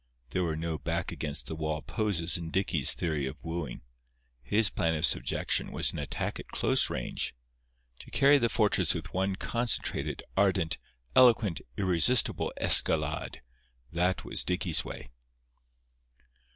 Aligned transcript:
There 0.31 0.43
were 0.43 0.55
no 0.55 0.79
back 0.79 1.11
against 1.11 1.45
the 1.45 1.53
wall 1.53 1.83
poses 1.83 2.35
in 2.35 2.49
Dicky's 2.49 2.95
theory 2.95 3.27
of 3.27 3.37
wooing. 3.43 3.81
His 4.41 4.71
plan 4.71 4.95
of 4.95 5.05
subjection 5.05 5.71
was 5.71 5.93
an 5.93 5.99
attack 5.99 6.39
at 6.39 6.47
close 6.47 6.89
range. 6.89 7.35
To 7.99 8.09
carry 8.09 8.39
the 8.39 8.49
fortress 8.49 8.95
with 8.95 9.13
one 9.13 9.35
concentrated, 9.35 10.23
ardent, 10.35 10.79
eloquent, 11.15 11.61
irresistible 11.77 12.51
escalade—that 12.57 14.25
was 14.25 14.43
Dicky's 14.43 14.83
way. 14.83 15.11